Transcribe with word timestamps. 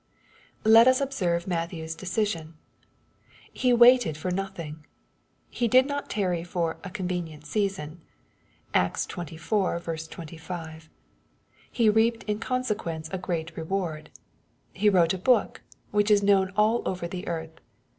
Let 0.65 0.87
us 0.87 0.99
observe 0.99 1.45
Matthew's 1.45 1.95
deciaion. 1.95 2.53
He 3.53 3.71
waited 3.71 4.17
foi 4.17 4.29
nothing. 4.31 4.83
He 5.51 5.67
did 5.67 5.85
not 5.85 6.09
tarry 6.09 6.43
for" 6.43 6.77
a 6.83 6.89
convenient 6.89 7.45
season." 7.45 8.01
(Acts 8.73 9.05
xxiv. 9.05 10.09
25.) 10.09 10.73
And 10.73 10.89
he 11.71 11.87
reaped 11.87 12.23
in 12.23 12.39
consequence 12.39 13.09
a 13.13 13.19
great 13.19 13.55
reward. 13.55 14.09
He 14.73 14.89
wrote 14.89 15.13
a 15.13 15.19
book, 15.19 15.61
which 15.91 16.09
is 16.09 16.23
known 16.23 16.49
all 16.55 16.81
over 16.89 17.07
the 17.07 17.27
earth. 17.27 17.61